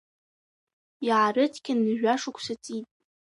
[1.07, 2.87] Иаарыцқьаны жәашықәса ҵит.